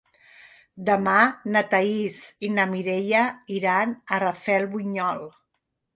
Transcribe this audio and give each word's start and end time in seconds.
Demà 0.85 1.17
na 1.55 1.61
Thaís 1.73 2.17
i 2.47 2.51
na 2.55 2.67
Mireia 2.71 3.21
iran 3.59 3.95
a 4.17 4.23
Rafelbunyol. 4.25 5.27